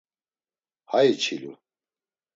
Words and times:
Hay 0.85 1.11
içilu. 1.11 1.59